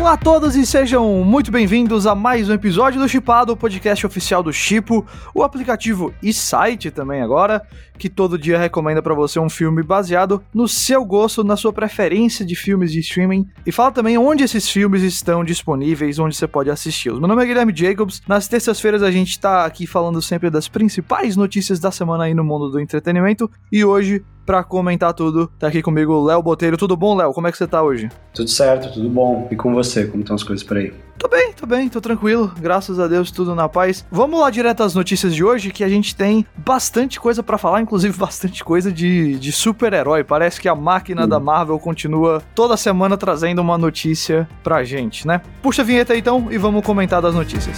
[0.00, 4.06] Olá a todos e sejam muito bem-vindos a mais um episódio do Chipado, o podcast
[4.06, 7.60] oficial do Chipo, o aplicativo e site também agora,
[7.98, 12.46] que todo dia recomenda para você um filme baseado no seu gosto, na sua preferência
[12.46, 16.70] de filmes de streaming e fala também onde esses filmes estão disponíveis, onde você pode
[16.70, 17.20] assisti-los.
[17.20, 18.22] Meu nome é Guilherme Jacobs.
[18.26, 22.42] Nas terças-feiras a gente tá aqui falando sempre das principais notícias da semana aí no
[22.42, 25.46] mundo do entretenimento e hoje para comentar tudo.
[25.60, 26.76] Tá aqui comigo o Léo Boteiro.
[26.76, 27.32] Tudo bom, Léo?
[27.32, 28.08] Como é que você tá hoje?
[28.34, 29.46] Tudo certo, tudo bom.
[29.48, 30.08] E com você?
[30.08, 30.92] Como estão as coisas por aí?
[31.16, 32.52] Tô bem, tô bem, tô tranquilo.
[32.58, 34.04] Graças a Deus, tudo na paz.
[34.10, 37.80] Vamos lá direto às notícias de hoje, que a gente tem bastante coisa para falar,
[37.80, 40.24] inclusive bastante coisa de, de super-herói.
[40.24, 41.28] Parece que a máquina hum.
[41.28, 45.42] da Marvel continua toda semana trazendo uma notícia pra gente, né?
[45.62, 47.76] Puxa a vinheta aí, então e vamos comentar das notícias.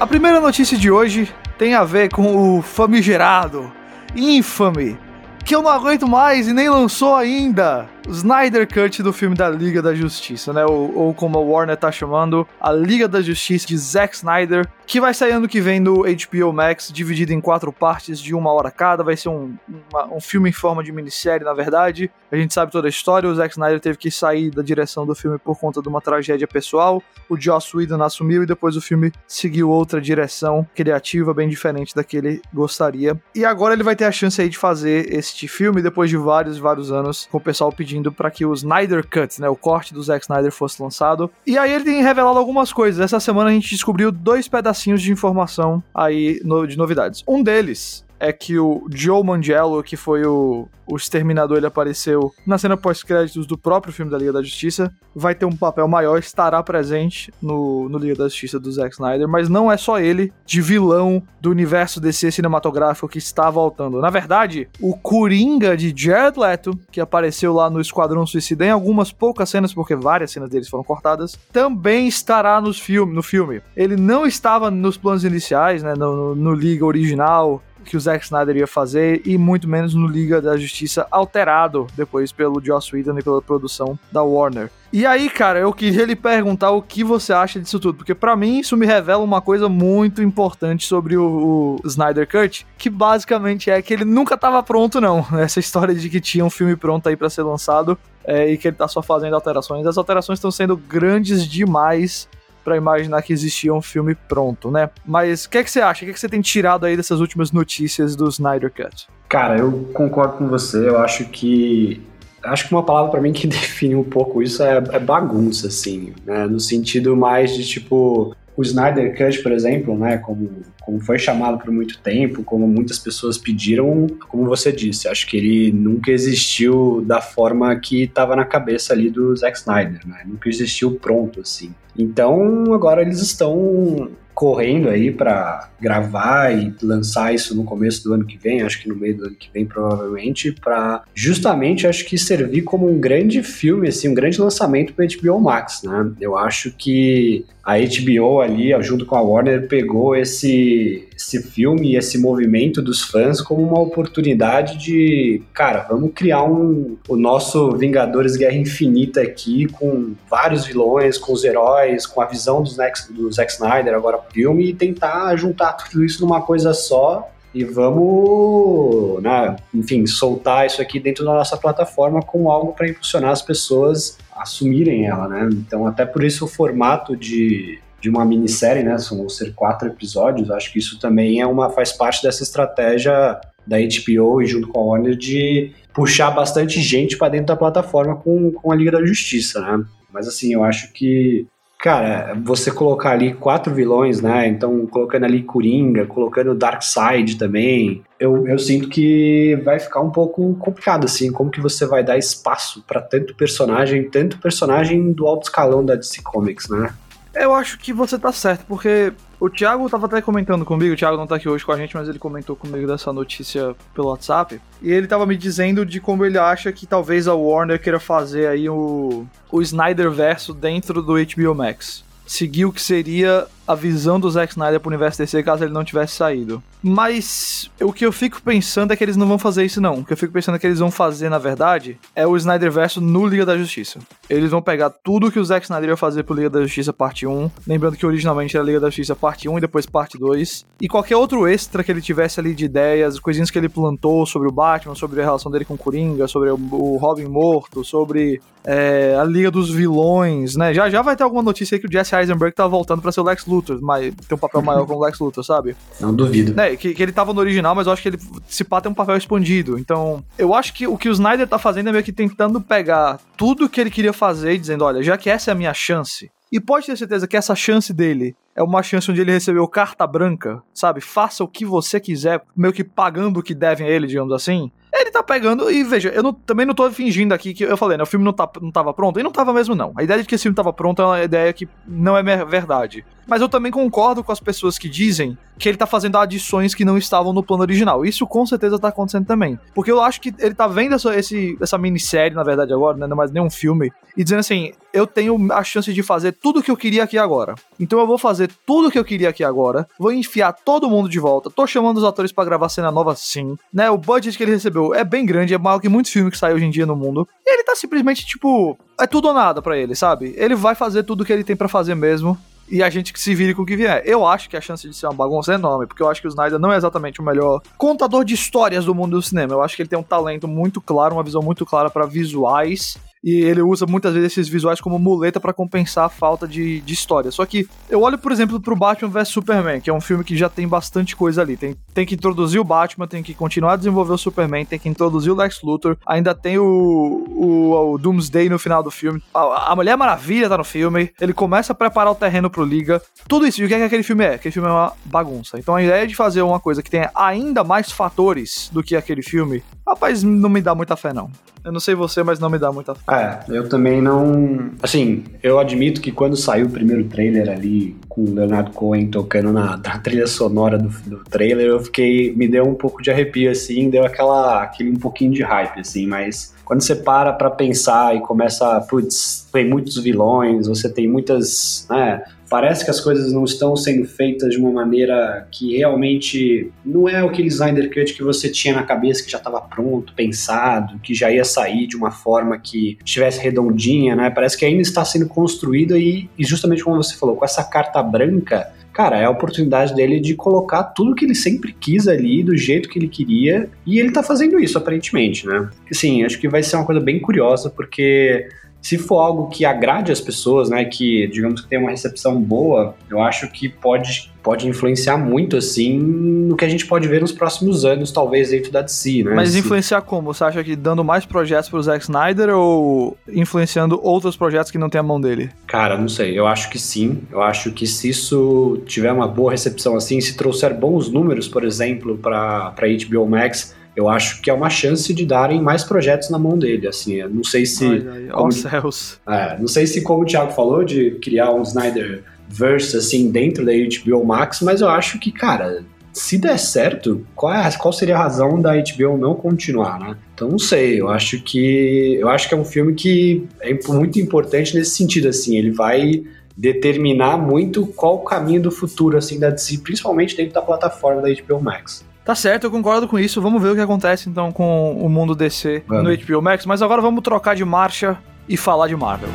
[0.00, 3.70] A primeira notícia de hoje tem a ver com o famigerado,
[4.16, 4.98] infame,
[5.44, 9.82] que eu não aguento mais e nem lançou ainda Snyder Cut do filme da Liga
[9.82, 10.64] da Justiça, né?
[10.64, 15.00] Ou, ou, como a Warner tá chamando, a Liga da Justiça de Zack Snyder, que
[15.00, 18.70] vai sair ano que vem no HBO Max, dividido em quatro partes de uma hora
[18.70, 19.04] cada.
[19.04, 19.54] Vai ser um,
[19.92, 22.10] uma, um filme em forma de minissérie, na verdade.
[22.32, 23.28] A gente sabe toda a história.
[23.28, 26.48] O Zack Snyder teve que sair da direção do filme por conta de uma tragédia
[26.48, 27.02] pessoal.
[27.28, 32.02] O Joss Whedon assumiu e depois o filme seguiu outra direção criativa, bem diferente da
[32.02, 33.20] que ele gostaria.
[33.34, 36.58] E agora ele vai ter a chance aí de fazer este filme depois de vários,
[36.58, 39.92] vários anos, com o pessoal pedindo pedindo para que o Snyder Cut, né, o corte
[39.92, 41.28] do Zack Snyder fosse lançado.
[41.44, 43.00] E aí ele tem revelado algumas coisas.
[43.00, 47.24] Essa semana a gente descobriu dois pedacinhos de informação aí no, de novidades.
[47.26, 52.58] Um deles é que o Joe Mangello, que foi o, o Exterminador, ele apareceu na
[52.58, 56.62] cena pós-créditos do próprio filme da Liga da Justiça, vai ter um papel maior, estará
[56.62, 60.60] presente no, no Liga da Justiça do Zack Snyder, mas não é só ele de
[60.60, 64.00] vilão do universo DC cinematográfico que está voltando.
[64.00, 69.10] Na verdade, o Coringa de Jared Leto, que apareceu lá no Esquadrão Suicida em algumas
[69.10, 73.62] poucas cenas, porque várias cenas deles foram cortadas, também estará nos filme, no filme.
[73.74, 78.24] Ele não estava nos planos iniciais, né, no, no, no Liga original, que o Zack
[78.24, 83.18] Snyder ia fazer e muito menos no Liga da Justiça alterado depois pelo Joss Whedon
[83.18, 84.70] e pela produção da Warner.
[84.92, 88.34] E aí, cara, eu queria lhe perguntar o que você acha disso tudo, porque para
[88.34, 93.70] mim isso me revela uma coisa muito importante sobre o, o, Snyder Cut, que basicamente
[93.70, 95.24] é que ele nunca tava pronto não.
[95.38, 98.66] Essa história de que tinha um filme pronto aí para ser lançado é, e que
[98.66, 99.86] ele tá só fazendo alterações.
[99.86, 102.28] As alterações estão sendo grandes demais
[102.70, 104.90] para imaginar que existia um filme pronto, né?
[105.04, 106.02] Mas o que, é que você acha?
[106.02, 109.08] O que, é que você tem tirado aí dessas últimas notícias do Snyder Cut?
[109.28, 110.88] Cara, eu concordo com você.
[110.88, 112.00] Eu acho que
[112.44, 116.12] acho que uma palavra para mim que define um pouco isso é, é bagunça, assim,
[116.24, 116.46] né?
[116.46, 120.18] No sentido mais de tipo o Snyder Cut, por exemplo, né?
[120.18, 120.50] Como,
[120.82, 125.38] como foi chamado por muito tempo, como muitas pessoas pediram, como você disse, acho que
[125.38, 130.20] ele nunca existiu da forma que estava na cabeça ali do Zack Snyder, né?
[130.26, 131.74] Nunca existiu pronto assim.
[131.98, 134.10] Então agora eles estão
[134.40, 138.88] correndo aí para gravar e lançar isso no começo do ano que vem, acho que
[138.88, 143.42] no meio do ano que vem provavelmente, para justamente acho que servir como um grande
[143.42, 146.10] filme, assim, um grande lançamento para HBO Max, né?
[146.18, 151.96] Eu acho que a HBO ali, junto com a Warner, pegou esse, esse filme e
[151.96, 158.36] esse movimento dos fãs como uma oportunidade de, cara, vamos criar um, o nosso Vingadores
[158.36, 163.30] Guerra Infinita aqui, com vários vilões, com os heróis, com a visão do Zack, do
[163.30, 169.56] Zack Snyder, agora filme, e tentar juntar tudo isso numa coisa só e vamos, né,
[169.74, 174.42] enfim, soltar isso aqui dentro da nossa plataforma como algo para impulsionar as pessoas a
[174.42, 175.48] assumirem ela, né?
[175.52, 180.50] Então, até por isso o formato de, de uma minissérie, né, vão ser quatro episódios,
[180.50, 184.80] acho que isso também é uma faz parte dessa estratégia da HBO e junto com
[184.80, 189.04] a Warner de puxar bastante gente para dentro da plataforma com, com a Liga da
[189.04, 189.84] Justiça, né?
[190.12, 191.46] Mas assim, eu acho que
[191.80, 194.46] Cara, você colocar ali quatro vilões, né?
[194.46, 200.54] Então, colocando ali Coringa, colocando Darkseid também, eu, eu sinto que vai ficar um pouco
[200.56, 201.32] complicado, assim.
[201.32, 205.94] Como que você vai dar espaço para tanto personagem, tanto personagem do alto escalão da
[205.94, 206.92] DC Comics, né?
[207.34, 211.16] Eu acho que você tá certo, porque o Thiago tava até comentando comigo, o Thiago
[211.16, 214.60] não tá aqui hoje com a gente, mas ele comentou comigo dessa notícia pelo WhatsApp.
[214.82, 218.48] E ele tava me dizendo de como ele acha que talvez a Warner queira fazer
[218.48, 222.04] aí o, o Snyder verso dentro do HBO Max.
[222.30, 225.82] Seguir o que seria a visão do Zack Snyder pro universo DC caso ele não
[225.82, 226.62] tivesse saído.
[226.80, 229.98] Mas o que eu fico pensando é que eles não vão fazer isso não.
[229.98, 233.00] O que eu fico pensando é que eles vão fazer, na verdade, é o Snyderverse
[233.00, 233.98] no Liga da Justiça.
[234.28, 237.26] Eles vão pegar tudo que o Zack Snyder ia fazer pro Liga da Justiça parte
[237.26, 240.86] 1, lembrando que originalmente era Liga da Justiça parte 1 e depois parte 2, e
[240.88, 244.52] qualquer outro extra que ele tivesse ali de ideias, coisinhas que ele plantou sobre o
[244.52, 249.24] Batman, sobre a relação dele com o Coringa, sobre o Robin morto, sobre é, a
[249.24, 250.74] Liga dos Vilões, né?
[250.74, 253.20] Já já vai ter alguma notícia aí que o Jesse Eisenberg tá voltando para ser
[253.20, 255.76] o Lex Luthor, mas tem um papel maior como o Lex Luthor, sabe?
[256.00, 256.58] Não duvido.
[256.60, 258.90] É, que, que ele tava no original, mas eu acho que ele, se pá, tem
[258.90, 259.78] um papel expandido.
[259.78, 263.18] Então, eu acho que o que o Snyder tá fazendo é meio que tentando pegar
[263.36, 266.30] tudo que ele queria fazer e dizendo, olha, já que essa é a minha chance,
[266.52, 270.06] e pode ter certeza que essa chance dele é uma chance onde ele recebeu carta
[270.06, 271.00] branca, sabe?
[271.00, 274.70] Faça o que você quiser, meio que pagando o que devem a ele, digamos assim.
[275.00, 277.96] Ele tá pegando, e veja, eu não, também não tô fingindo aqui que eu falei,
[277.96, 278.02] né?
[278.02, 279.92] O filme não, tá, não tava pronto, e não tava mesmo, não.
[279.96, 283.04] A ideia de que esse filme tava pronto é uma ideia que não é verdade.
[283.30, 286.84] Mas eu também concordo com as pessoas que dizem que ele tá fazendo adições que
[286.84, 288.04] não estavam no plano original.
[288.04, 289.56] Isso com certeza tá acontecendo também.
[289.72, 293.06] Porque eu acho que ele tá vendo essa, esse, essa minissérie, na verdade, agora, né?
[293.06, 296.32] Não é mais nem um filme, e dizendo assim: eu tenho a chance de fazer
[296.32, 297.54] tudo o que eu queria aqui agora.
[297.78, 301.08] Então eu vou fazer tudo o que eu queria aqui agora, vou enfiar todo mundo
[301.08, 301.50] de volta.
[301.50, 303.88] Tô chamando os atores para gravar cena nova sim, né?
[303.90, 306.54] O budget que ele recebeu é bem grande, é maior que muitos filmes que saem
[306.54, 307.28] hoje em dia no mundo.
[307.46, 310.34] E ele tá simplesmente tipo, é tudo ou nada para ele, sabe?
[310.36, 312.36] Ele vai fazer tudo o que ele tem para fazer mesmo
[312.70, 314.02] e a gente que se vire com o que vier.
[314.06, 316.28] Eu acho que a chance de ser uma bagunça é enorme, porque eu acho que
[316.28, 319.54] o Snyder não é exatamente o melhor contador de histórias do mundo do cinema.
[319.54, 322.96] Eu acho que ele tem um talento muito claro, uma visão muito clara para visuais
[323.22, 326.94] e ele usa muitas vezes esses visuais como muleta para compensar a falta de, de
[326.94, 327.30] história.
[327.30, 330.36] Só que eu olho, por exemplo, pro Batman vs Superman, que é um filme que
[330.36, 331.56] já tem bastante coisa ali.
[331.56, 334.88] Tem, tem que introduzir o Batman, tem que continuar a desenvolver o Superman, tem que
[334.88, 339.22] introduzir o Lex Luthor, ainda tem o, o, o Doomsday no final do filme.
[339.34, 343.02] A, a, Mulher Maravilha tá no filme, ele começa a preparar o terreno pro Liga.
[343.28, 343.60] Tudo isso.
[343.60, 344.34] E o que é que aquele filme é?
[344.34, 345.58] Aquele filme é uma bagunça.
[345.58, 349.22] Então a ideia de fazer uma coisa que tenha ainda mais fatores do que aquele
[349.22, 351.30] filme, rapaz, não me dá muita fé, não.
[351.62, 353.02] Eu não sei você, mas não me dá muita fé.
[353.10, 354.70] É, eu também não.
[354.80, 359.52] Assim, eu admito que quando saiu o primeiro trailer ali com o Leonardo Cohen tocando
[359.52, 362.34] na, na trilha sonora do, do, trailer, eu fiquei.
[362.34, 366.06] Me deu um pouco de arrepio, assim, deu aquela, aquele um pouquinho de hype, assim,
[366.06, 371.86] mas quando você para pra pensar e começa, putz, tem muitos vilões, você tem muitas,
[371.88, 377.08] né, parece que as coisas não estão sendo feitas de uma maneira que realmente não
[377.08, 381.14] é aquele Snyder Cut que você tinha na cabeça que já estava pronto, pensado, que
[381.14, 384.30] já ia sair de uma forma que estivesse redondinha, né?
[384.30, 387.99] Parece que ainda está sendo construída e, e justamente como você falou, com essa carta
[388.02, 392.56] branca, cara, é a oportunidade dele de colocar tudo que ele sempre quis ali, do
[392.56, 395.68] jeito que ele queria, e ele tá fazendo isso, aparentemente, né?
[395.90, 398.48] Assim, acho que vai ser uma coisa bem curiosa, porque
[398.82, 402.94] se for algo que agrade as pessoas, né, que digamos que tem uma recepção boa,
[403.10, 407.32] eu acho que pode, pode influenciar muito assim no que a gente pode ver nos
[407.32, 409.34] próximos anos, talvez dentro da DC, né?
[409.34, 410.32] Mas influenciar como?
[410.32, 414.88] Você acha que dando mais projetos pro Zack Snyder ou influenciando outros projetos que não
[414.88, 415.50] tem a mão dele?
[415.66, 416.38] Cara, não sei.
[416.38, 417.20] Eu acho que sim.
[417.30, 421.64] Eu acho que se isso tiver uma boa recepção assim, se trouxer bons números, por
[421.64, 426.30] exemplo, para para HBO Max, eu acho que é uma chance de darem mais projetos
[426.30, 427.86] na mão dele, assim, não sei se...
[427.86, 429.20] Ai, ai, como, céus.
[429.26, 433.64] É, não sei se, como o Thiago falou, de criar um Snyder verse, assim, dentro
[433.64, 438.16] da HBO Max, mas eu acho que, cara, se der certo, qual, é, qual seria
[438.16, 440.16] a razão da HBO não continuar, né?
[440.34, 444.18] Então não sei, eu acho que eu acho que é um filme que é muito
[444.18, 446.24] importante nesse sentido, assim, ele vai
[446.56, 451.28] determinar muito qual o caminho do futuro, assim, da DC, principalmente dentro da plataforma da
[451.28, 452.04] HBO Max.
[452.30, 453.42] Tá certo, eu concordo com isso.
[453.42, 456.04] Vamos ver o que acontece então com o mundo DC vamos.
[456.04, 456.64] no HBO Max.
[456.64, 458.16] Mas agora vamos trocar de marcha
[458.48, 459.30] e falar de Marvel.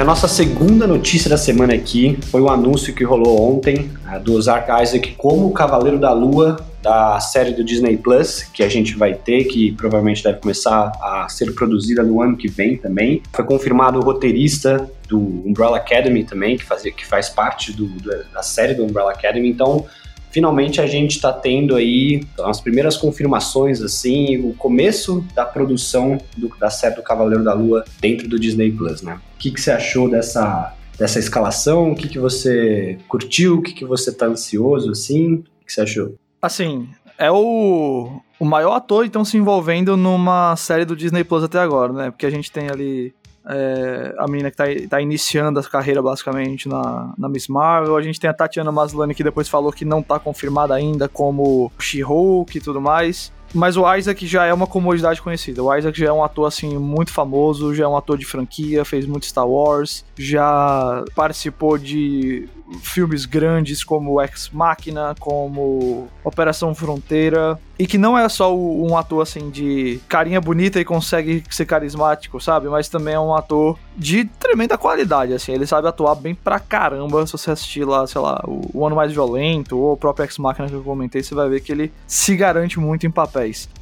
[0.00, 4.18] E a nossa segunda notícia da semana aqui foi o anúncio que rolou ontem uh,
[4.18, 8.96] do Ozark Isaac como Cavaleiro da Lua da série do Disney Plus, que a gente
[8.96, 13.22] vai ter, que provavelmente deve começar a ser produzida no ano que vem também.
[13.30, 17.86] Foi confirmado o roteirista do Umbrella Academy também, que, faz, que faz parte do,
[18.32, 19.50] da série do Umbrella Academy.
[19.50, 19.84] Então,
[20.30, 26.48] finalmente a gente está tendo aí as primeiras confirmações, assim, o começo da produção do,
[26.58, 29.20] da série do Cavaleiro da Lua dentro do Disney Plus, né?
[29.34, 31.92] O que, que você achou dessa, dessa escalação?
[31.92, 33.56] O que, que você curtiu?
[33.56, 35.34] O que, que você tá ansioso, assim?
[35.34, 36.14] O que, você achou?
[36.40, 41.58] Assim, é o, o maior ator, então, se envolvendo numa série do Disney Plus até
[41.58, 42.10] agora, né?
[42.10, 43.14] Porque a gente tem ali
[43.46, 47.96] é, a menina que tá, tá, iniciando a carreira basicamente na, na Miss Marvel.
[47.96, 51.72] A gente tem a Tatiana Maslany que depois falou que não tá confirmada ainda como
[51.78, 53.32] She-Hulk e tudo mais.
[53.52, 55.62] Mas o Isaac já é uma comodidade conhecida.
[55.62, 58.84] O Isaac já é um ator assim muito famoso, já é um ator de franquia,
[58.84, 62.48] fez muito Star Wars, já participou de
[62.82, 69.22] filmes grandes como Ex Machina, como Operação Fronteira, e que não é só um ator
[69.22, 72.68] assim de carinha bonita e consegue ser carismático, sabe?
[72.68, 77.26] Mas também é um ator de tremenda qualidade, assim, ele sabe atuar bem pra caramba.
[77.26, 80.68] Se você assistir lá, sei lá, o Ano Mais Violento ou o próprio Ex Machina
[80.68, 83.10] que eu comentei, você vai ver que ele se garante muito em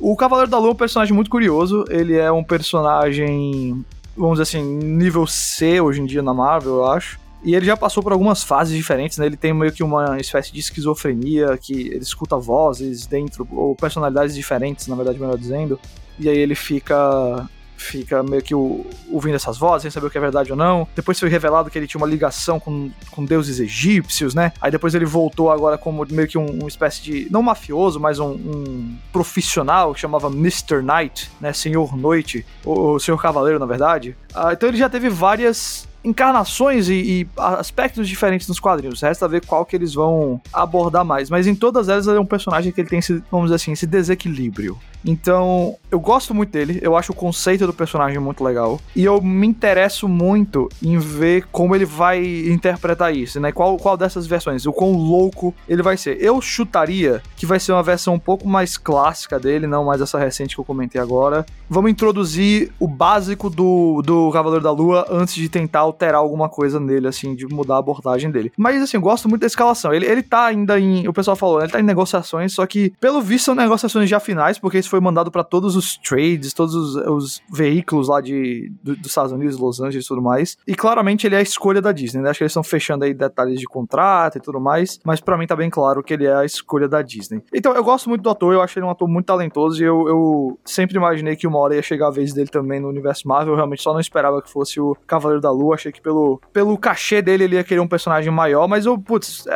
[0.01, 3.85] O Cavaleiro da Lua é um personagem muito curioso, ele é um personagem
[4.19, 7.19] vamos dizer assim, nível C hoje em dia na Marvel, eu acho.
[7.45, 9.27] E ele já passou por algumas fases diferentes, né?
[9.27, 14.35] Ele tem meio que uma espécie de esquizofrenia, que ele escuta vozes dentro, ou personalidades
[14.35, 15.79] diferentes, na verdade, melhor dizendo.
[16.19, 17.49] E aí ele fica
[17.79, 20.87] fica meio que o, ouvindo essas vozes, sem saber o que é verdade ou não.
[20.95, 24.53] Depois foi revelado que ele tinha uma ligação com, com deuses egípcios, né?
[24.61, 28.19] Aí depois ele voltou agora como meio que um, uma espécie de, não mafioso, mas
[28.19, 30.83] um, um profissional que chamava Mr.
[30.83, 31.53] Knight, né?
[31.53, 34.17] Senhor Noite, ou Senhor Cavaleiro, na verdade.
[34.35, 39.01] Ah, então ele já teve várias encarnações e, e, aspectos diferentes nos quadrinhos.
[39.01, 41.29] Resta ver qual que eles vão abordar mais.
[41.29, 43.87] Mas em todas elas é um personagem que ele tem esse, vamos dizer assim, esse
[43.87, 44.79] desequilíbrio.
[45.05, 48.81] Então, eu gosto muito dele, eu acho o conceito do personagem muito legal.
[48.95, 53.53] E eu me interesso muito em ver como ele vai interpretar isso, né?
[53.53, 56.23] Qual, qual dessas versões, o quão louco ele vai ser.
[56.23, 60.19] Eu chutaria que vai ser uma versão um pouco mais clássica dele, não mais essa
[60.19, 61.47] recente que eu comentei agora.
[61.71, 66.81] Vamos introduzir o básico do, do Cavaleiro da Lua antes de tentar alterar alguma coisa
[66.81, 68.53] nele, assim, de mudar a abordagem dele.
[68.57, 69.93] Mas, assim, eu gosto muito da escalação.
[69.93, 71.07] Ele, ele tá ainda em.
[71.07, 74.59] O pessoal falou, ele tá em negociações, só que, pelo visto, são negociações já finais,
[74.59, 78.97] porque isso foi mandado para todos os trades, todos os, os veículos lá de, do,
[78.97, 80.57] dos Estados Unidos, Los Angeles e tudo mais.
[80.67, 82.31] E claramente ele é a escolha da Disney, né?
[82.31, 85.47] Acho que eles estão fechando aí detalhes de contrato e tudo mais, mas para mim
[85.47, 87.43] tá bem claro que ele é a escolha da Disney.
[87.53, 90.09] Então, eu gosto muito do ator, eu acho ele um ator muito talentoso e eu,
[90.09, 93.53] eu sempre imaginei que uma hora ia chegar a vez dele também no universo Marvel.
[93.53, 95.75] Eu realmente só não esperava que fosse o Cavaleiro da Lua.
[95.75, 99.47] Achei que pelo, pelo cachê dele ele ia querer um personagem maior, mas eu, putz,
[99.47, 99.53] é,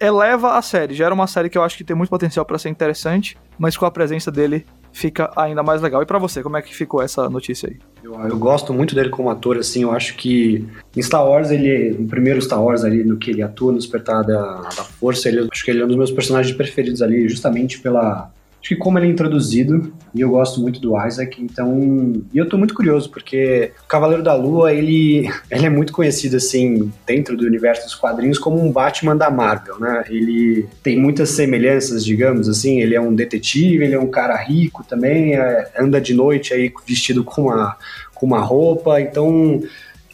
[0.00, 0.94] é, eleva a série.
[0.94, 3.76] Já era uma série que eu acho que tem muito potencial para ser interessante, mas
[3.76, 4.61] com a presença dele
[4.92, 6.02] fica ainda mais legal.
[6.02, 7.76] E para você, como é que ficou essa notícia aí?
[8.04, 11.96] Eu, eu, gosto muito dele como ator, assim, eu acho que em Star Wars, ele,
[11.98, 15.48] no primeiro Star Wars ali, no que ele atua, no Despertar da, da Força, ele,
[15.50, 18.30] acho que ele é um dos meus personagens preferidos ali, justamente pela
[18.62, 22.22] Acho que como ele é introduzido, e eu gosto muito do Isaac, então.
[22.32, 26.36] E eu tô muito curioso, porque o Cavaleiro da Lua, ele, ele é muito conhecido,
[26.36, 30.04] assim, dentro do universo dos quadrinhos, como um Batman da Marvel, né?
[30.08, 32.80] Ele tem muitas semelhanças, digamos assim.
[32.80, 36.72] Ele é um detetive, ele é um cara rico também, é, anda de noite aí
[36.86, 37.76] vestido com uma,
[38.14, 39.60] com uma roupa, então.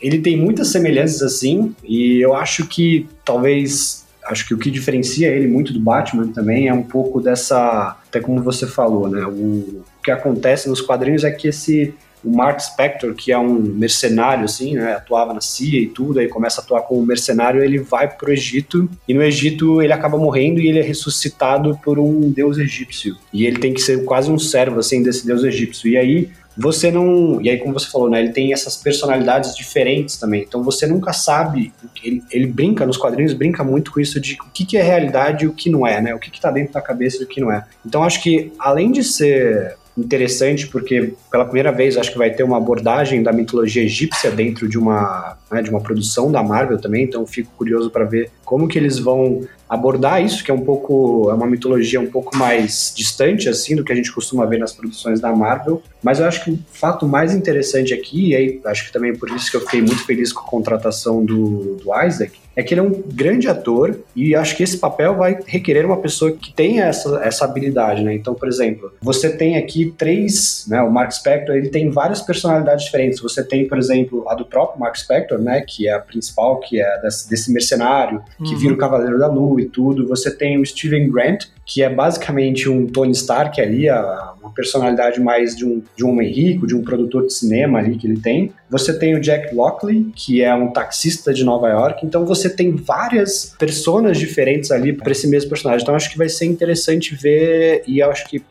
[0.01, 5.29] Ele tem muitas semelhanças assim, e eu acho que talvez acho que o que diferencia
[5.29, 9.25] ele muito do Batman também é um pouco dessa, até como você falou, né?
[9.25, 11.95] O, o que acontece nos quadrinhos é que esse
[12.25, 16.29] o Mark Spector, que é um mercenário, assim, né, atuava na CIA e tudo, aí
[16.29, 20.61] começa a atuar como mercenário, ele vai pro Egito, e no Egito ele acaba morrendo
[20.61, 23.17] e ele é ressuscitado por um deus egípcio.
[23.33, 25.89] E ele tem que ser quase um servo, assim, desse deus egípcio.
[25.89, 26.29] E aí
[26.59, 27.41] você não.
[27.41, 28.19] E aí, como você falou, né?
[28.19, 30.43] Ele tem essas personalidades diferentes também.
[30.43, 31.73] Então você nunca sabe.
[32.03, 35.45] Ele, ele brinca nos quadrinhos, brinca muito com isso de o que, que é realidade
[35.45, 36.15] e o que não é, né?
[36.15, 37.65] O que, que tá dentro da cabeça e o que não é.
[37.87, 42.45] Então acho que, além de ser interessante porque pela primeira vez acho que vai ter
[42.45, 47.03] uma abordagem da mitologia egípcia dentro de uma né, de uma produção da Marvel também
[47.03, 51.31] então fico curioso para ver como que eles vão abordar isso, que é um pouco
[51.31, 54.73] é uma mitologia um pouco mais distante assim do que a gente costuma ver nas
[54.73, 55.83] produções da Marvel.
[56.03, 59.17] Mas eu acho que o fato mais interessante aqui, e aí acho que também é
[59.17, 62.75] por isso que eu fiquei muito feliz com a contratação do, do Isaac, é que
[62.75, 66.53] ele é um grande ator e acho que esse papel vai requerer uma pessoa que
[66.53, 68.13] tenha essa, essa habilidade, né?
[68.13, 70.83] Então, por exemplo, você tem aqui três, né?
[70.83, 73.21] O Mark Spector, ele tem várias personalidades diferentes.
[73.21, 75.61] Você tem, por exemplo, a do próprio Mark Spector, né?
[75.61, 78.59] Que é a principal, que é desse, desse mercenário, que uhum.
[78.59, 80.09] vira o Cavaleiro da Lua e tudo.
[80.09, 85.21] Você tem o Steven Grant, que é basicamente um Tony Stark ali, a, uma personalidade
[85.21, 88.21] mais de um, de um homem rico, de um produtor de cinema ali que ele
[88.21, 88.53] tem.
[88.71, 92.05] Você tem o Jack Lockley, que é um taxista de Nova York.
[92.05, 95.83] Então você tem várias personas diferentes ali para esse mesmo personagem.
[95.83, 98.43] Então acho que vai ser interessante ver e acho que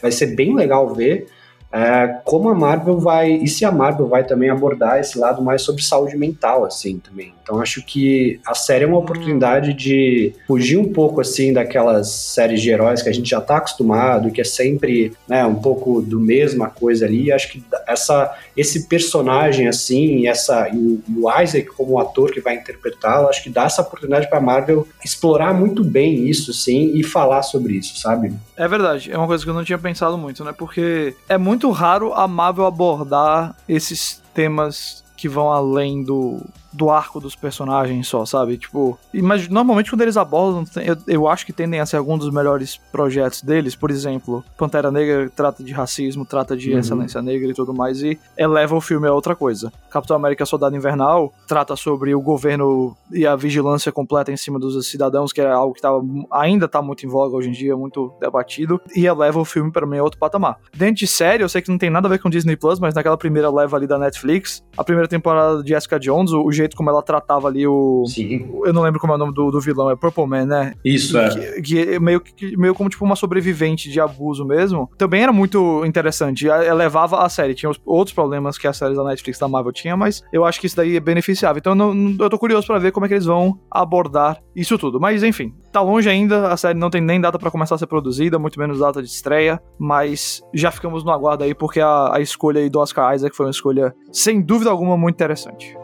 [0.00, 1.26] vai ser bem legal ver
[1.72, 5.62] é, como a Marvel vai, e se a Marvel vai também abordar esse lado mais
[5.62, 7.32] sobre saúde mental, assim, também.
[7.42, 12.60] Então acho que a série é uma oportunidade de fugir um pouco, assim, daquelas séries
[12.60, 16.20] de heróis que a gente já tá acostumado, que é sempre, né, um pouco do
[16.20, 21.98] mesma coisa ali, acho que essa, esse personagem, assim, e, essa, e o Isaac como
[21.98, 26.52] ator que vai interpretá-lo, acho que dá essa oportunidade pra Marvel explorar muito bem isso,
[26.52, 28.32] sim, e falar sobre isso, sabe?
[28.56, 31.59] É verdade, é uma coisa que eu não tinha pensado muito, né, porque é muito
[31.60, 36.40] muito raro a Marvel abordar esses temas que vão além do,
[36.72, 38.56] do arco dos personagens só, sabe?
[38.56, 42.32] Tipo, mas normalmente quando eles abordam, eu, eu acho que tendem a ser alguns dos
[42.32, 43.74] melhores projetos deles.
[43.74, 46.78] Por exemplo, Pantera Negra trata de racismo, trata de uhum.
[46.78, 49.72] excelência negra e tudo mais, e eleva o filme a outra coisa.
[49.90, 54.86] Capitão América Soldado Invernal trata sobre o governo e a vigilância completa em cima dos
[54.86, 56.00] cidadãos, que é algo que tava,
[56.30, 59.86] ainda tá muito em voga hoje em dia, muito debatido, e eleva o filme para
[59.86, 60.58] mim a outro patamar.
[60.74, 62.94] Dentro de série, eu sei que não tem nada a ver com Disney Plus, mas
[62.94, 66.90] naquela primeira leva ali da Netflix, a primeira temporada de Jessica Jones, o jeito como
[66.90, 68.04] ela tratava ali o.
[68.06, 68.48] Sim.
[68.64, 70.74] Eu não lembro como é o nome do, do vilão, é Purple Man, né?
[70.84, 71.28] Isso, é.
[71.28, 74.90] Que, que é meio, que, meio como tipo uma sobrevivente de abuso mesmo.
[74.96, 76.46] Também era muito interessante.
[76.48, 77.54] Levava a série.
[77.54, 80.66] Tinha outros problemas que as séries da Netflix da Marvel tinha, mas eu acho que
[80.66, 81.58] isso daí é beneficiável.
[81.58, 85.00] Então não, eu tô curioso para ver como é que eles vão abordar isso tudo.
[85.00, 86.48] Mas enfim, tá longe ainda.
[86.48, 89.08] A série não tem nem data para começar a ser produzida, muito menos data de
[89.08, 89.60] estreia.
[89.78, 93.46] Mas já ficamos no aguardo aí, porque a, a escolha aí do Oscar Isaac foi
[93.46, 95.76] uma escolha, sem dúvida alguma, muito interessante.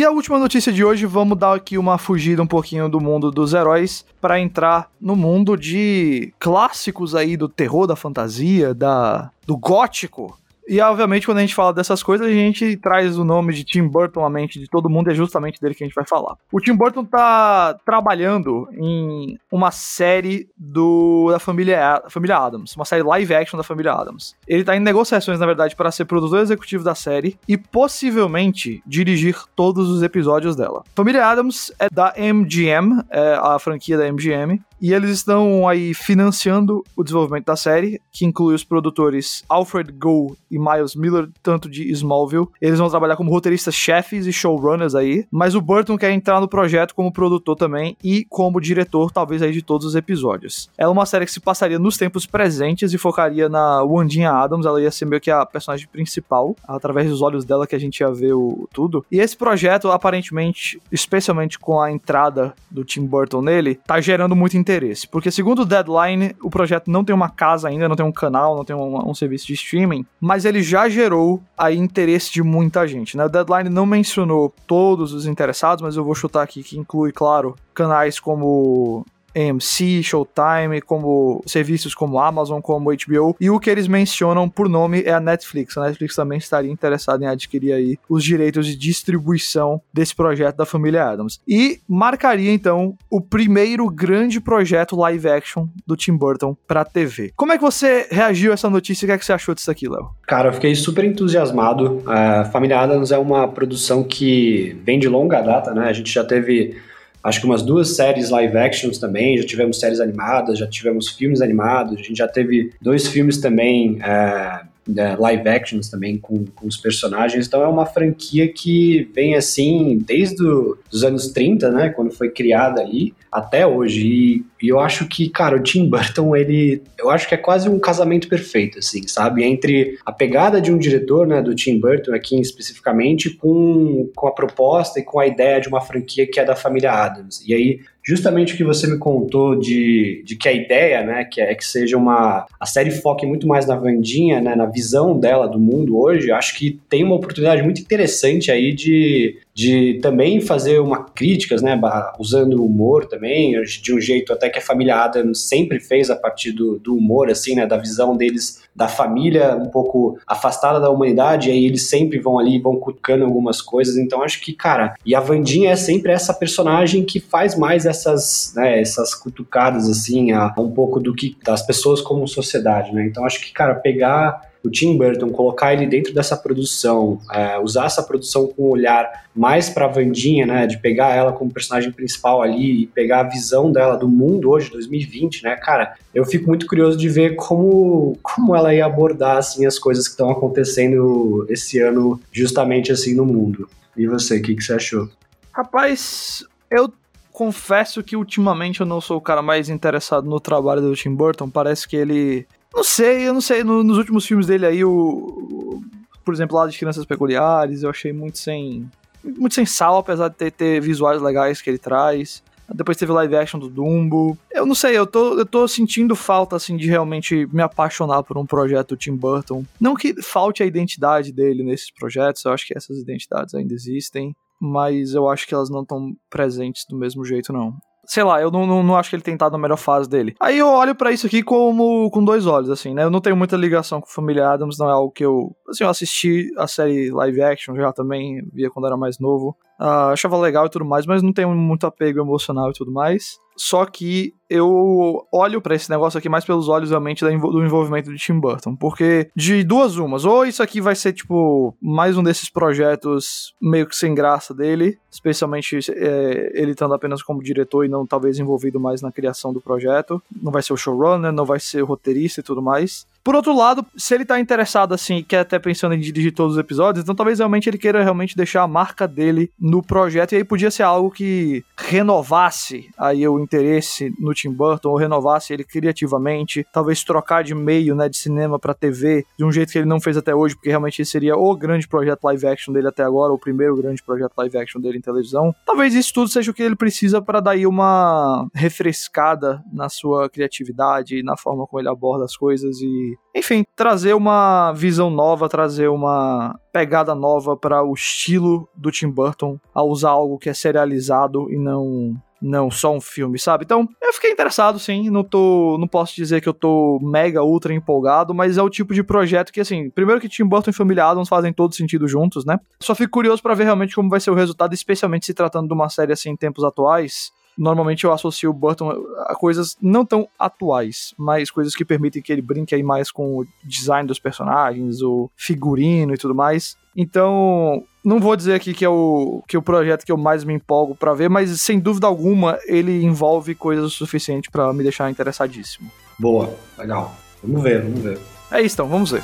[0.00, 3.30] E a última notícia de hoje, vamos dar aqui uma fugida um pouquinho do mundo
[3.30, 9.58] dos heróis para entrar no mundo de clássicos aí do terror, da fantasia, da do
[9.58, 10.39] gótico.
[10.70, 13.88] E obviamente, quando a gente fala dessas coisas, a gente traz o nome de Tim
[13.88, 16.36] Burton à mente de todo mundo, é justamente dele que a gente vai falar.
[16.52, 23.02] O Tim Burton tá trabalhando em uma série do da família, família Adams, uma série
[23.02, 24.36] live action da família Adams.
[24.46, 29.36] Ele tá em negociações, na verdade, para ser produtor executivo da série e possivelmente dirigir
[29.56, 30.84] todos os episódios dela.
[30.94, 36.82] Família Adams é da MGM, é a franquia da MGM, e eles estão aí financiando
[36.96, 41.90] o desenvolvimento da série, que inclui os produtores Alfred Goh e Miles Miller, tanto de
[41.92, 42.48] Smallville.
[42.60, 46.94] Eles vão trabalhar como roteiristas-chefes e showrunners aí, mas o Burton quer entrar no projeto
[46.94, 50.70] como produtor também e como diretor, talvez aí de todos os episódios.
[50.78, 54.80] É uma série que se passaria nos tempos presentes e focaria na Wandinha Adams, ela
[54.80, 58.10] ia ser meio que a personagem principal, através dos olhos dela que a gente ia
[58.10, 59.04] ver o tudo.
[59.10, 64.56] E esse projeto, aparentemente, especialmente com a entrada do Tim Burton nele, tá gerando muito
[64.56, 65.08] interesse interesse.
[65.08, 68.56] Porque, segundo o Deadline, o projeto não tem uma casa ainda, não tem um canal,
[68.56, 72.86] não tem um, um serviço de streaming, mas ele já gerou aí interesse de muita
[72.86, 73.16] gente.
[73.16, 73.24] Né?
[73.24, 77.56] O Deadline não mencionou todos os interessados, mas eu vou chutar aqui que inclui, claro,
[77.74, 79.04] canais como
[79.36, 85.02] AMC, Showtime, como serviços como Amazon, como HBO, e o que eles mencionam por nome
[85.02, 85.76] é a Netflix.
[85.76, 90.66] A Netflix também estaria interessada em adquirir aí os direitos de distribuição desse projeto da
[90.66, 91.40] família Adams.
[91.46, 97.32] E marcaria então o primeiro grande projeto live action do Tim Burton para TV.
[97.36, 99.04] Como é que você reagiu a essa notícia?
[99.04, 100.10] O que, é que você achou disso aqui, Léo?
[100.26, 102.02] Cara, eu fiquei super entusiasmado.
[102.06, 105.88] A Família Adams é uma produção que vem de longa data, né?
[105.88, 106.76] A gente já teve
[107.22, 111.40] acho que umas duas séries live actions também, já tivemos séries animadas, já tivemos filmes
[111.40, 114.60] animados, a gente já teve dois filmes também é,
[114.94, 119.98] né, live actions também com, com os personagens, então é uma franquia que vem assim
[120.06, 125.06] desde os anos 30, né, quando foi criada ali, até hoje, e, e, eu acho
[125.06, 129.06] que, cara, o Tim Burton, ele, eu acho que é quase um casamento perfeito, assim,
[129.06, 134.26] sabe, entre a pegada de um diretor, né, do Tim Burton aqui especificamente, com, com
[134.26, 137.54] a proposta e com a ideia de uma franquia que é da família Adams, e
[137.54, 141.54] aí justamente o que você me contou de, de que a ideia, né, que é
[141.54, 145.58] que seja uma a série foque muito mais na Vandinha, né, na visão dela do
[145.58, 151.04] mundo hoje, acho que tem uma oportunidade muito interessante aí de, de também fazer uma
[151.04, 151.78] críticas, né,
[152.18, 156.52] usando humor também, de um jeito até que a família Adams sempre fez a partir
[156.52, 161.50] do, do humor, assim, né, da visão deles da família um pouco afastada da humanidade,
[161.50, 165.14] e aí eles sempre vão ali, vão cutucando algumas coisas, então acho que, cara, e
[165.14, 170.54] a Vandinha é sempre essa personagem que faz mais essas, né, essas cutucadas, assim, a,
[170.56, 174.70] um pouco do que das pessoas como sociedade, né, então acho que, cara, pegar o
[174.70, 179.70] Tim Burton colocar ele dentro dessa produção, é, usar essa produção com um olhar mais
[179.70, 183.96] pra Vandinha, né, de pegar ela como personagem principal ali e pegar a visão dela
[183.96, 188.74] do mundo hoje, 2020, né, cara, eu fico muito curioso de ver como, como ela
[188.74, 193.68] ia abordar, assim, as coisas que estão acontecendo esse ano justamente assim no mundo.
[193.96, 195.08] E você, o que, que você achou?
[195.52, 196.92] Rapaz, eu
[197.32, 201.48] confesso que ultimamente eu não sou o cara mais interessado no trabalho do Tim Burton.
[201.48, 202.46] Parece que ele.
[202.74, 203.64] Não sei, eu não sei.
[203.64, 205.84] No, nos últimos filmes dele aí, o, o.
[206.24, 208.88] Por exemplo, lá de Crianças Peculiares, eu achei muito sem.
[209.22, 212.42] Muito sem sal, apesar de ter, ter visuais legais que ele traz.
[212.72, 214.38] Depois teve live action do Dumbo.
[214.52, 218.38] Eu não sei, eu tô, eu tô sentindo falta, assim, de realmente me apaixonar por
[218.38, 219.64] um projeto Tim Burton.
[219.80, 224.34] Não que falte a identidade dele nesses projetos, eu acho que essas identidades ainda existem
[224.60, 227.74] mas eu acho que elas não estão presentes do mesmo jeito, não.
[228.04, 230.34] Sei lá, eu não, não, não, acho que ele tem estado na melhor fase dele.
[230.40, 233.04] Aí eu olho para isso aqui como com dois olhos, assim, né?
[233.04, 235.54] Eu não tenho muita ligação com o Família Adams, não é algo que eu.
[235.68, 239.56] Assim, eu assisti a série live action já também, via quando era mais novo.
[239.80, 243.38] Uh, achava legal e tudo mais, mas não tenho muito apego emocional e tudo mais.
[243.62, 248.16] Só que eu olho para esse negócio aqui mais pelos olhos realmente do envolvimento de
[248.16, 248.74] Tim Burton.
[248.74, 253.86] Porque de duas umas, ou isso aqui vai ser tipo mais um desses projetos meio
[253.86, 258.80] que sem graça dele, especialmente é, ele estando apenas como diretor e não talvez envolvido
[258.80, 260.22] mais na criação do projeto.
[260.42, 263.06] Não vai ser o showrunner, não vai ser o roteirista e tudo mais.
[263.22, 266.54] Por outro lado, se ele tá interessado assim e quer até pensando em dirigir todos
[266.54, 270.36] os episódios, então talvez realmente ele queira realmente deixar a marca dele no projeto e
[270.36, 275.64] aí podia ser algo que renovasse aí o interesse no Tim Burton ou renovasse ele
[275.64, 279.88] criativamente, talvez trocar de meio, né, de cinema para TV, de um jeito que ele
[279.88, 283.02] não fez até hoje, porque realmente esse seria o grande projeto live action dele até
[283.02, 285.54] agora, o primeiro grande projeto live action dele em televisão.
[285.66, 290.30] Talvez isso tudo seja o que ele precisa para dar aí uma refrescada na sua
[290.30, 295.88] criatividade na forma como ele aborda as coisas e enfim, trazer uma visão nova, trazer
[295.88, 301.50] uma pegada nova para o estilo do Tim Burton, a usar algo que é serializado
[301.50, 303.64] e não não só um filme, sabe?
[303.64, 307.74] Então, eu fiquei interessado sim, não tô, não posso dizer que eu tô mega ultra
[307.74, 311.04] empolgado, mas é o tipo de projeto que assim, primeiro que Tim Burton e Família
[311.04, 312.58] Adams fazem todo sentido juntos, né?
[312.80, 315.74] Só fico curioso para ver realmente como vai ser o resultado, especialmente se tratando de
[315.74, 318.90] uma série assim em tempos atuais normalmente eu associo o Burton
[319.26, 323.38] a coisas não tão atuais, mas coisas que permitem que ele brinque aí mais com
[323.38, 326.74] o design dos personagens, o figurino e tudo mais.
[326.96, 330.42] Então, não vou dizer aqui que é o, que é o projeto que eu mais
[330.42, 334.82] me empolgo para ver, mas sem dúvida alguma ele envolve coisas o suficiente para me
[334.82, 335.90] deixar interessadíssimo.
[336.18, 337.14] Boa, legal.
[337.44, 338.18] Vamos ver, vamos ver.
[338.50, 339.22] É isso então, vamos ver.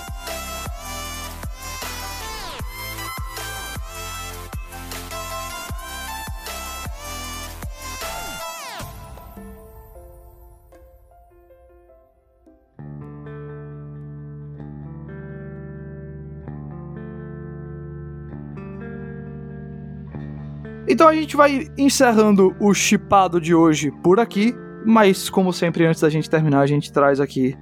[20.96, 24.54] Então a gente vai encerrando o chipado de hoje por aqui.
[24.82, 27.54] Mas, como sempre, antes da gente terminar, a gente traz aqui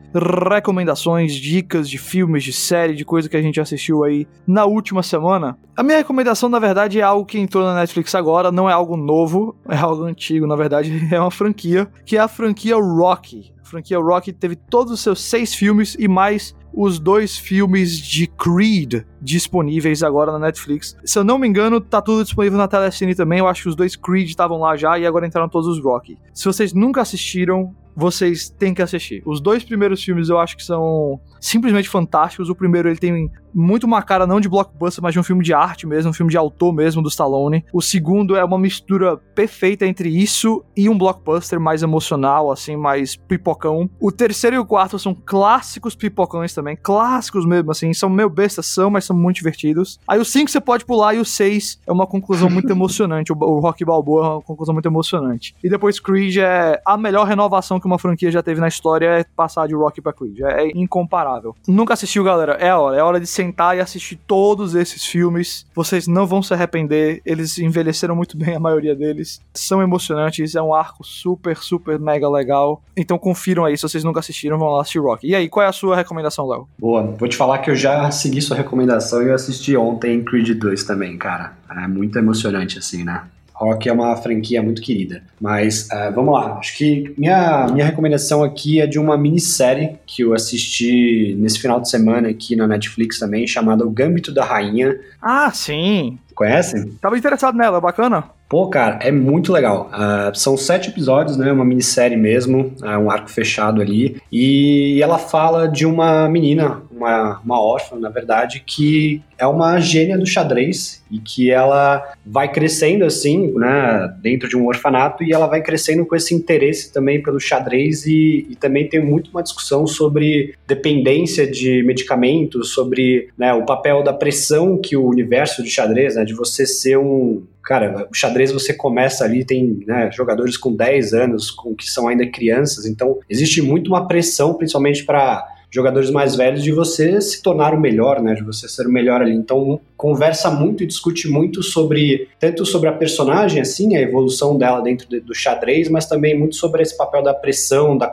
[0.52, 5.02] recomendações, dicas de filmes, de série, de coisa que a gente assistiu aí na última
[5.02, 5.58] semana.
[5.76, 8.96] A minha recomendação, na verdade, é algo que entrou na Netflix agora, não é algo
[8.96, 13.53] novo, é algo antigo, na verdade, é uma franquia, que é a franquia Rocky.
[13.64, 18.26] A franquia Rocky teve todos os seus seis filmes e mais os dois filmes de
[18.26, 20.94] Creed disponíveis agora na Netflix.
[21.02, 23.38] Se eu não me engano, tá tudo disponível na Telecine também.
[23.38, 26.18] Eu acho que os dois Creed estavam lá já e agora entraram todos os Rocky.
[26.34, 29.22] Se vocês nunca assistiram, vocês têm que assistir.
[29.24, 32.48] Os dois primeiros filmes eu acho que são simplesmente fantásticos.
[32.48, 35.54] O primeiro ele tem muito uma cara não de blockbuster, mas de um filme de
[35.54, 37.64] arte mesmo, um filme de autor mesmo do Stallone.
[37.72, 43.14] O segundo é uma mistura perfeita entre isso e um blockbuster mais emocional, assim, mais
[43.14, 43.88] pipocão.
[44.00, 48.66] O terceiro e o quarto são clássicos pipocões também, clássicos mesmo, assim, são meio bestas,
[48.66, 50.00] são, mas são muito divertidos.
[50.08, 53.32] Aí o cinco você pode pular e o seis é uma conclusão muito emocionante.
[53.32, 55.54] O, o Rock Balboa é uma conclusão muito emocionante.
[55.62, 59.24] E depois Creed é a melhor renovação que uma franquia já teve na história é
[59.36, 60.40] passar de Rock pra Creed.
[60.40, 61.54] É, é incomparável.
[61.68, 62.54] Nunca assistiu, galera?
[62.54, 62.96] É hora.
[62.96, 65.66] É hora de sentar e assistir todos esses filmes.
[65.74, 67.20] Vocês não vão se arrepender.
[67.26, 69.40] Eles envelheceram muito bem, a maioria deles.
[69.52, 70.54] São emocionantes.
[70.54, 72.82] É um arco super, super mega legal.
[72.96, 73.76] Então confiram aí.
[73.76, 75.26] Se vocês nunca assistiram, vão lá assistir Rock.
[75.26, 76.66] E aí, qual é a sua recomendação, Léo?
[76.78, 77.02] Boa.
[77.02, 80.84] Vou te falar que eu já segui sua recomendação e eu assisti ontem Creed 2
[80.84, 81.52] também, cara.
[81.70, 83.24] É muito emocionante, assim, né?
[83.54, 85.22] Rock é uma franquia muito querida.
[85.40, 90.22] Mas uh, vamos lá, acho que minha, minha recomendação aqui é de uma minissérie que
[90.22, 94.98] eu assisti nesse final de semana aqui na Netflix também, chamada O Gâmbito da Rainha.
[95.22, 96.18] Ah, sim!
[96.34, 96.90] Conhecem?
[97.00, 98.24] Tava interessado nela, bacana?
[98.48, 99.90] Pô, cara, é muito legal.
[99.92, 101.50] Uh, são sete episódios, né?
[101.50, 104.20] Uma minissérie mesmo, uh, um arco fechado ali.
[104.30, 110.16] E ela fala de uma menina, uma, uma órfã, na verdade, que é uma gênia
[110.16, 115.46] do xadrez e que ela vai crescendo assim, né, dentro de um orfanato e ela
[115.46, 119.86] vai crescendo com esse interesse também pelo xadrez e, e também tem muito uma discussão
[119.86, 126.14] sobre dependência de medicamentos, sobre né, o papel da pressão que o universo de xadrez,
[126.14, 130.74] né, de você ser um cara, o xadrez você começa ali, tem né, jogadores com
[130.74, 136.08] 10 anos, com que são ainda crianças, então existe muito uma pressão, principalmente para jogadores
[136.08, 139.34] mais velhos de você se tornar o melhor, né, de você ser o melhor ali.
[139.34, 144.82] Então, conversa muito e discute muito sobre tanto sobre a personagem assim, a evolução dela
[144.82, 148.06] dentro de, do xadrez, mas também muito sobre esse papel da pressão, da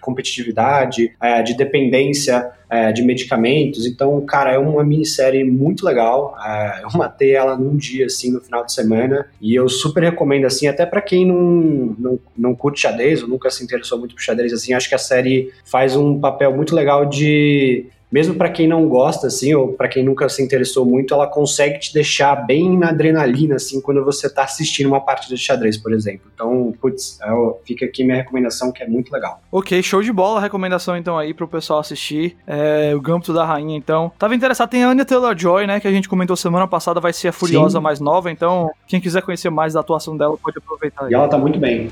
[0.00, 3.86] competitividade, é, de dependência é, de medicamentos.
[3.86, 6.36] Então, cara, é uma minissérie muito legal.
[6.44, 9.28] É, eu matei ela num dia, assim, no final de semana.
[9.40, 13.50] E eu super recomendo, assim, até para quem não, não, não curte xadrez ou nunca
[13.50, 17.06] se interessou muito por xadrez, assim, acho que a série faz um papel muito legal
[17.06, 21.26] de mesmo para quem não gosta, assim, ou para quem nunca se interessou muito, ela
[21.26, 25.76] consegue te deixar bem na adrenalina, assim, quando você está assistindo uma partida de xadrez,
[25.76, 26.30] por exemplo.
[26.32, 27.26] Então, putz, é
[27.64, 29.40] fica aqui minha recomendação, que é muito legal.
[29.50, 32.36] Ok, show de bola a recomendação, então, aí pro pessoal assistir.
[32.46, 34.12] É, o Gambito da Rainha, então.
[34.16, 37.26] Tava interessado, tem a Anya Taylor-Joy, né, que a gente comentou semana passada, vai ser
[37.26, 37.82] a Furiosa Sim.
[37.82, 41.06] mais nova, então, quem quiser conhecer mais da atuação dela, pode aproveitar.
[41.06, 41.10] Aí.
[41.10, 41.90] E ela tá muito bem.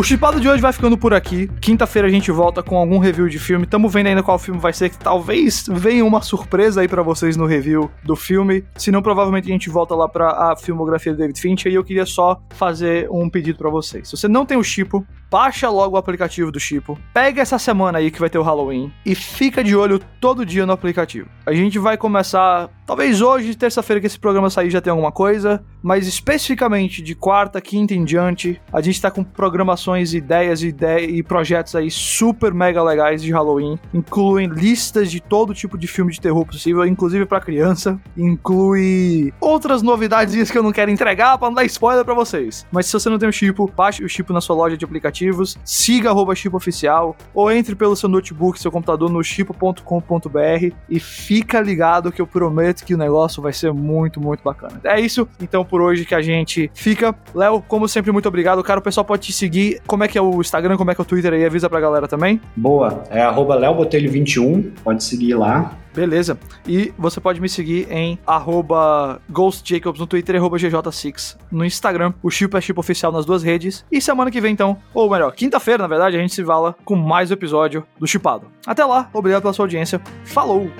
[0.00, 1.46] O chipado de hoje vai ficando por aqui.
[1.60, 3.66] Quinta-feira a gente volta com algum review de filme.
[3.66, 7.36] Tamo vendo ainda qual filme vai ser, que talvez venha uma surpresa aí para vocês
[7.36, 8.64] no review do filme.
[8.78, 11.70] Se não, provavelmente a gente volta lá pra a filmografia do David Fincher.
[11.70, 14.08] E eu queria só fazer um pedido para vocês.
[14.08, 16.98] Se você não tem o Chipo, baixa logo o aplicativo do Chipo.
[17.12, 20.64] Pega essa semana aí que vai ter o Halloween e fica de olho todo dia
[20.64, 21.28] no aplicativo.
[21.44, 25.62] A gente vai começar, talvez hoje, terça-feira que esse programa sair já tem alguma coisa,
[25.82, 31.22] mas especificamente de quarta, quinta em diante, a gente tá com programações ideias ide e
[31.22, 33.78] projetos aí super mega legais de Halloween.
[33.92, 38.00] Incluem listas de todo tipo de filme de terror possível, inclusive para criança.
[38.16, 42.66] Inclui outras novidades que eu não quero entregar para não dar spoiler para vocês.
[42.70, 45.56] Mas se você não tem o Chipo, baixe o Chipo na sua loja de aplicativos,
[45.64, 51.60] siga arroba Chipo Oficial, ou entre pelo seu notebook, seu computador no chipo.com.br e fica
[51.60, 54.80] ligado que eu prometo que o negócio vai ser muito, muito bacana.
[54.84, 57.14] É isso, então por hoje que a gente fica.
[57.34, 58.62] Léo, como sempre, muito obrigado.
[58.62, 61.00] Cara, o pessoal pode te seguir como é que é o Instagram, como é que
[61.00, 61.46] é o Twitter aí?
[61.46, 62.40] Avisa pra galera também.
[62.56, 65.78] Boa, é arroba leobotelho21, pode seguir lá.
[65.94, 66.38] Beleza.
[66.66, 72.12] E você pode me seguir em arroba ghostjacobs no Twitter e arroba gj6 no Instagram.
[72.22, 73.84] O Chip é Chip Oficial nas duas redes.
[73.90, 76.94] E semana que vem, então, ou melhor, quinta-feira, na verdade, a gente se vala com
[76.94, 78.46] mais um episódio do Chipado.
[78.66, 80.00] Até lá, obrigado pela sua audiência.
[80.24, 80.70] Falou!